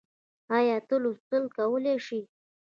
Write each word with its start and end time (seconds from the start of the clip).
ايا 0.57 0.77
ته 0.87 0.95
لوستل 1.03 1.43
کولی 1.55 1.95
شې؟ 2.05 2.21